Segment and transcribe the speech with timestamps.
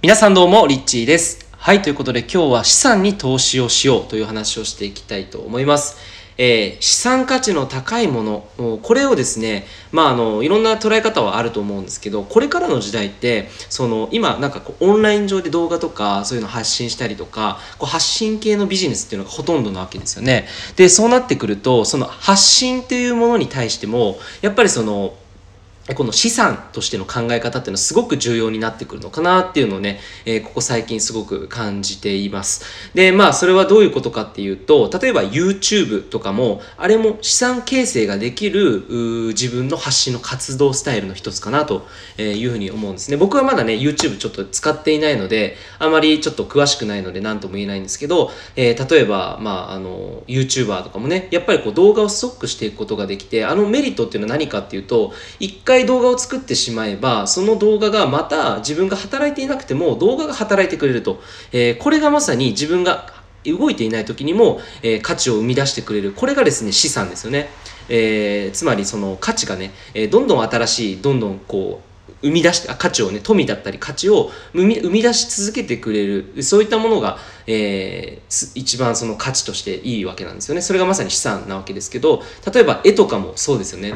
[0.00, 1.48] 皆さんどうも、リッチーです。
[1.50, 5.96] はい、ということで今日は資産に投資をしようという話をしていきたいと思います。
[6.38, 20.46] えー資産価値の高いもの、これをですね、まああの、いろんな捉え方はあると思うんですけど、これからの時代って、その、今なんかこう、オンライン上で動画とか、そういうの発信したりとか、こう発信系のビジネスっていうのがほとんどなわけですよね。
[20.76, 25.14] で、そうなってくると、その発信っていうものに対しても、やっぱりその、
[25.94, 32.64] この資産としての考え方っていうのはすごく重要になってくるのかなっていうのをね、えーここ最近すごく感じています。
[32.94, 38.84] で、まあそれはどういうことかっていうと、例えば YouTube とかも、あれも資産形成ができる
[39.28, 41.86] 自分の発信の活動スタイルの一つかなと
[42.18, 43.16] いうふうに思うんですね。
[43.16, 61.20] 僕はまだね、YouTube ちょっと使っていないので、あまりちょっと詳しくないので何とも言えないんですけど、えー例えば、まあ、あの、YouTuber とかもね、やっぱりこう動画をストックしていくことができて、あのメリットっていうのは何かっていうと、一回動画を作ってしまえば、その動画がまた自分が働いていなくても動画が働いてくれると。
[61.52, 63.12] えーこれがまさに自分が
[63.44, 66.12] 動いていない時にも、えー価値を生み出してくれる。
[66.12, 67.50] これがですね、資産ですよね。
[67.88, 71.88] えーつまりその価値がね、えーどんどん新しい、どんどんこう、
[72.20, 80.60] 生み出して、価値をね、富だったり価値を生み生み出し続けてくれる、そういったものが、えー一番その価値としていいわけなんですよね。
[80.60, 83.94] それがまさに資産なわけですけど、例えば絵とかもそうですよね。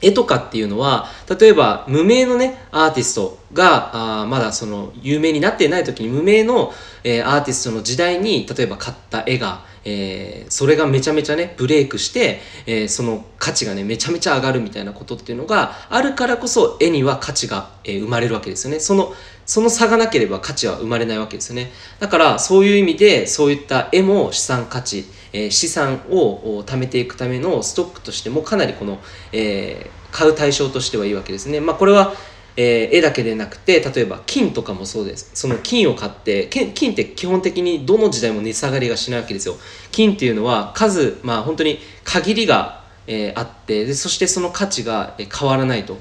[0.00, 1.06] 絵とかっていうのは
[1.40, 6.72] 例えば無名のねアーティストがあまだその有名になっていない時に無名の、
[7.04, 18.80] えーアーティストの時代に例えば買った絵が、えーそれがめちゃめちゃねブレイクして、えーその価値がねめちゃめちゃ上がるみたいなことっていうのがあるからこそ絵には価値が、え生まれるわけですよね。
[18.80, 19.14] その
[19.46, 21.72] その差がなければ価値は生まれないわけですよね。
[22.00, 28.98] だからそういう意味でそういった絵も資産価値えー資産を貯めていくためのストックとしてもかなりこの、
[29.32, 31.60] えー買う対象としてはいいわけですね。
[31.60, 32.14] まあ、これは、
[32.56, 35.30] えー絵だけでなくて例えば金とかもそうです。
[35.34, 39.56] その金を買って金って基本的にどの時代も値下がりがしないわけですよ。
[39.92, 45.98] 金っていうのは数まあ本当に限りが、えーあってでそしてその価値が変わらないと。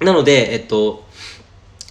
[0.00, 1.07] なのでえっと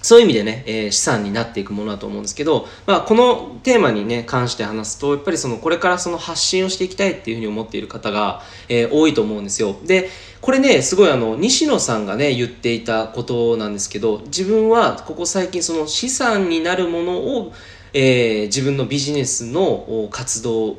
[0.01, 9.75] そういう意味でね、えー資産になっていくものだと思うんですけど、まあ、このテーマにね、関して話すと、やっぱりその、これからその発信をしていきたいっていうふうに思っている方が、えー多いと思うんですよ。
[9.85, 10.09] で、
[10.39, 17.53] これね、すごいあの、西野さんがね、言っていたことなんですけど、自分はここ最近その資産になるものを、
[17.93, 20.77] えー自分のビジネスの活動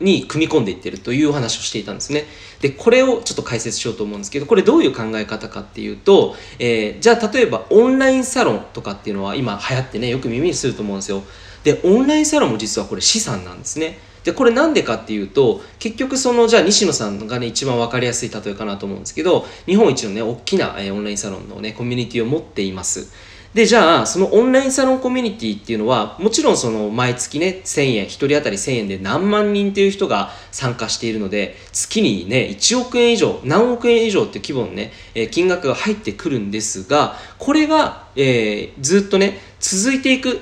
[0.00, 2.24] に組み込んでいってるというお話をしていたんですね。
[2.60, 11.22] で、これをちょっと解説しようと思うんですけど、これどういう考え方かっていうと、えーじゃあ例えばオンラインサロンとかっていうのは今流行ってね、よく耳にすると思うんですよ。
[11.64, 13.98] で、オンラインサロンも実はこれ資産なんですね。
[14.24, 23.12] で、これなんでかっていうと、結局その、じゃあ西野さんがね、一番わかりやすい例えかなと思うんですけど、日本一のね、大きな、えオンラインサロンのね、コミュニティを持っています。
[23.54, 40.40] で、じゃあ、そのオンラインサロンコミュニティっていうのは、もちろんその毎月ね、1000円、1人当たり1000円で何万人っていう人が参加しているので、月にね、1億円以上、何億円以上っていう規模のね、えー金額が入ってくるんですが、これが、えーずっとね、続いていく。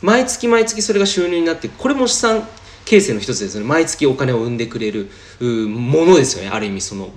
[0.00, 2.42] 毎月毎月それが収入になっていくこれも資産
[2.84, 3.66] 形成の一つですよね。
[3.68, 5.08] 毎月お金を生んでくれる
[5.40, 6.50] ものですよね。
[6.50, 7.10] ある意味その、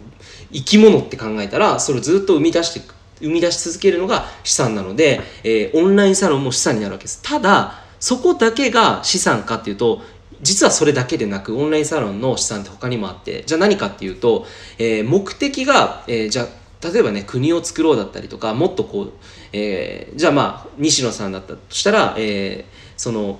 [0.51, 7.21] 生き物って考えたら、それをずっと生み出していく生み出し続けるのが資産なので、えーオンラインサロンも資産になるわけです。
[7.21, 10.01] ただ、そこだけが資産かっていうと、
[10.41, 14.45] 実はそれだけでなく、オンラインサロンの資産って他にもあって、じゃあ何かっていうと、
[14.77, 16.47] えー目的が、えーじゃあ、
[16.87, 19.13] 例えばね、国を作ろうだったりとか、もっとこう、
[19.53, 23.39] えーじゃあまあ、西野さんだったとしたら、えーその、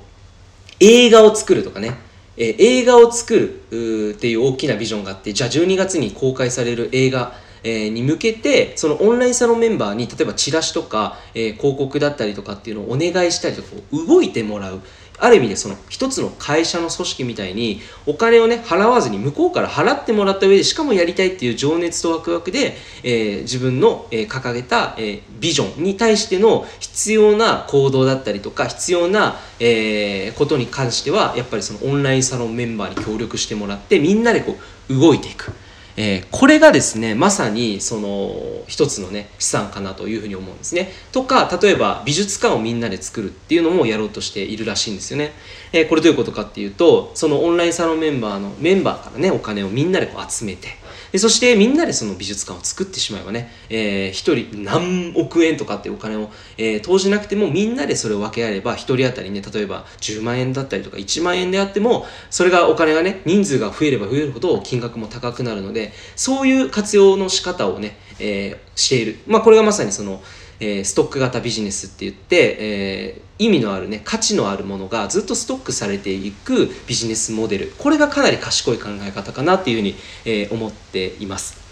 [0.79, 1.95] 映画を作るとかね、
[2.37, 3.35] えー映画を作
[3.71, 7.33] るっていう大きなビジョンがあってじゃあ12月に公開される映画、
[7.65, 14.81] えーに向けてそのオンラインサロンメンバーに例えばチラシとか、え広告だったりとかっていうのをお願いしたりとか動いてもらう
[15.17, 34.57] ある意味でその一つの会社の組織みたいにお金をね払わずに向こうから払ってもらった上でしかもやりたいっていう情熱とワクワクで、えー自分の、えー掲げた、えービジョンに対しての必要な行動だったりとか必要な、えことに関してはやっぱりそのオンラインサロンメンバーに協力してもらってみんなでこ
[34.89, 35.51] う動いていく。
[35.97, 40.91] えーこれがですねまさにその一つのね資産かなというふうに思うんですね。
[41.11, 45.31] とか例えば美術館をみんなで作るっていうのもやろうとしているらしいんですよね、
[45.71, 50.69] えーこれどういうことかっていうとそのオンラインサロンメンバーのメンバーからねお金をみんなでこう集めて
[51.15, 54.35] でそしてみんなでその美術館を作ってしまえばね、えー人
[54.65, 69.19] 何億円とかってお金を、えー投じなくてもみんなでそれを分け合えば1人当たりね例えば10万円だったりとか1万円であってもそれがお金がね人数が増えれば増えるほど金額も高くなるのでそういう活用の仕方をね、えーしている。
[69.25, 70.21] まあこれがまさにその
[70.59, 77.73] えー、ストック型ビジネスって言って、えー、意味のあるね価値のあるものがずっとストックされていくビジネスモデル。
[77.77, 81.65] これがかなり賢い考え方かなっていうふうに、えー、思っています。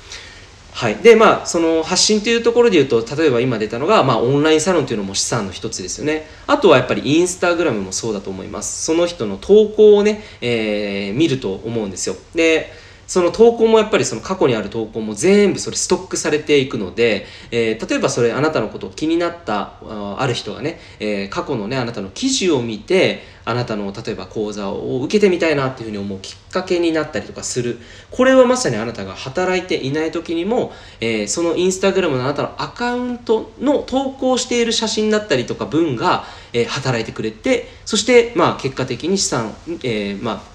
[0.73, 6.25] はい、でまあその発信というところで言うと例えば今出たのが、まあ、オンラインサロンというのも資産の一つですよね。
[6.47, 8.83] あとはやっぱりインスタグラムもそうだと思います。
[8.83, 12.15] その人の投稿をね、えー、見ると思うんですよ。
[12.33, 12.71] で
[13.13, 19.73] その投稿もやっぱりその過去にある投稿も全部それストックされていくので、えー、例えばそれあなたのことを気になった
[20.17, 27.77] ある人がね、えー、過去のねあなたの記事を見てあなたの例えば講座を受けてみたいなっていうふうに思うきっかけになったりとかする。
[28.09, 40.52] これはまさにあなたが働いていない時にも、えー、そのインスタグラムのあなたのアカウントの投稿している写真だったりとか文が、え、働いてくれてそしてまあ結果的に資産、え、まあ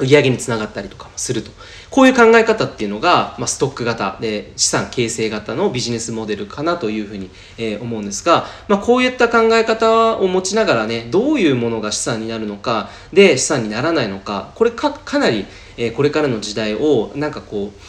[0.00, 1.50] 売上につながったりとかもすると。
[1.90, 17.80] こういう考え方っていうのが、まあ、ストック型で資産形成型のビジネスモデルかなというふうに、えー、思うんですが、まあ、こういった考え方を持ちながらね、どういうものが資産になるのか、で資産にならないのか、これかかなり、えー、これからの時代をなんかこう、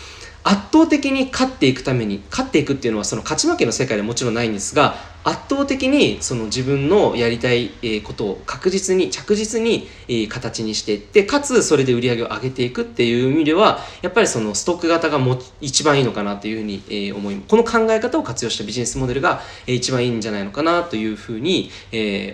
[0.43, 7.69] 圧倒的に勝っていくために勝っていくっていうのはその勝ち負けの世界でもちろんないんですが圧倒的にその自分のやりたい
[8.03, 9.88] ことを確実に着実に
[10.29, 21.69] 形にしていってかつそれで売り上げを上げていくっていう意味ではやっぱりそのストック型がも一番いいのかなというふうに思いこの考え方を活用したビジネスモデルが一番いいんじゃないのかなというふうに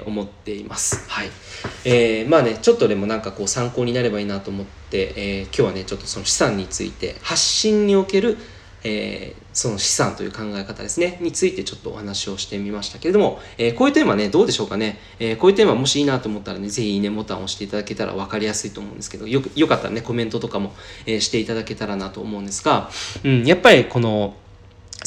[0.06, 1.10] 思っています。
[1.10, 1.30] はい
[1.84, 8.38] えー、まあねちょっとでもなんかこう参考になればいいなと思って、でえー、今日はねちょっとその資産について発信における
[8.84, 20.74] えー、その資産という考え方ですね、についてちょっとお話をしてみましたけれども、えー、こういうテーマね、どうでしょうかね、え、こういうテーマもしいいなと思ったらね、是非いいねボタンを押していただけたら分かりやすいと思うんですけど、よよかったらね、コメントとかも、
[21.06, 22.90] えしていただけたらなと思うんですが、
[23.24, 24.36] うん、やっぱりこの、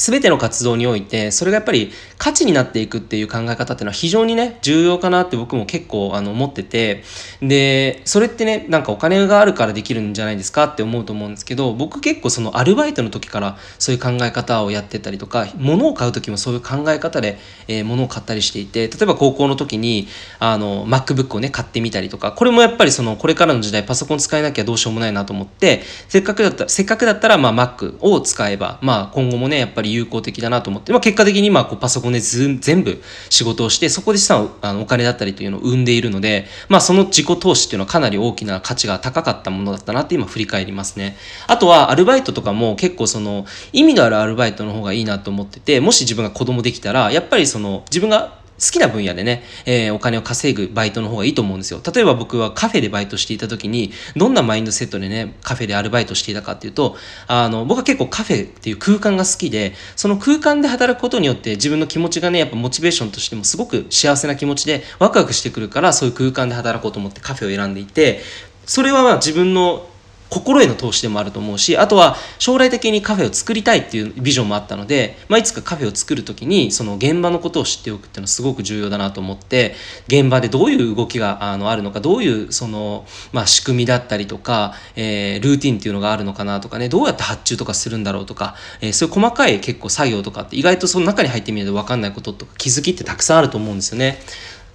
[0.01, 7.03] 全ての活動において、それがやっぱり価値になっていくっていう考え方っていうのは非常にね、重要かなって僕も結構あの思ってて、
[7.39, 17.37] で、それってね、なんかお金があるからできるんじゃないですかって思うと思うんですけど、僕結構そのアルバイトの時からそういう考え方をやってたりとか、物を買う時もそういう考え方で、
[17.67, 20.07] えー、物を買ったりしていて、例えば高校の時に、
[20.39, 41.17] あの、MacBook をね、買ってみたりとか、これもやっぱりその、これからの時代パソコン使えなきゃどうしようもないなと思って、せっかくだったら、せっかくだったら、まあ Mac を使えば、まあ今後もね、やっぱりぱり有効的だなと思って、まあ、結果的に今こうパソコンで全部仕事をしてそこで資産あのお金だったりというのを生んでいるので、まあ、その自己投資っていうのはかなり大きな価値が高かったものだったなって今振り返りますね。
[41.47, 51.81] あとはアルバイトとかも結構その意味のあるアルバイトの方がいいなと思っててもし自分が子供できたらやっぱりその自分がきな分野でね、えー、お金を稼ぐバイトの方がいいと思うんですよ。
[51.93, 56.95] 例えば僕はカフェでバイトしていた時に、どんなマインドセットでね、カフェでアルバイトしていたかっていうと、
[57.27, 68.21] あの、僕は結構カフェっていう空間が好きで、その空間で働くことによって自分の気持ちがね、やっぱモチベーションとしてもすごく幸せな気持ちでワクワクしてくるから、そういう空間で働こうと思ってカフェを選んでいて、
[68.65, 69.87] それはまあ自分の
[70.31, 79.75] 心への投資でもあると思うしあとは将来的にカフェを作りたいっていうビジョンもあったので、まあ、いつかカフェを作る時にその現場のことを知っておくっていうのはすごく重要だなと思って
[80.07, 94.19] 現場でどういう動きがあのあるのかどういうその、まあ、仕組みだったりとか、えー、ルーティンっていうのがあるのかなとかねどうやって発注とかするんだろうとか、えー、そういう細かい結構作業とかって意外とその中に入ってみないと分かんないこととか気づきってたくさんあると思うんですよね。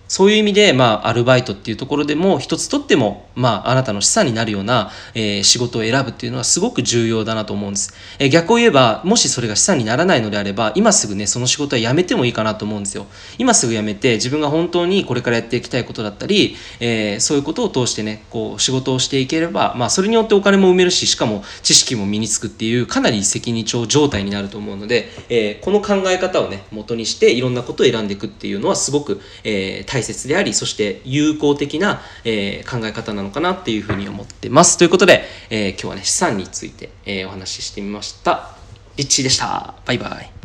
[0.08, 7.94] そういう意味で、まあ、アルバイトっていうところでも、一つとっても、まあ、あなたの資産になるような、えー、仕事を選ぶっていうのはすごく重要だなと思うんです。
[8.18, 13.06] えー、逆を言えば、もしそれが資産にならないのであれば、今すぐね、その仕事は辞めてもいいかなと思うんですよ。
[13.38, 34.76] 今すぐ辞めて、自分が本当にこれからやっていきたいことだったり、えー、そういうことを通してね、こう、仕事をしていければ、まあ、それによってお金も埋めるし、しかも知識も身につくっていう、かなり一石二鳥状態になると思うので、えこの考え方をね、元にして、いろんなことを選んでいくっていうのはすごく、え大切であり、そして有効的な、えー、考え方なのかなっていうふうに思ってます。
[34.76, 38.56] ということで、えー、今日はね、資産について、えー、お話ししてみました。
[38.96, 39.74] リッチーでした。
[39.86, 40.30] バイバイ。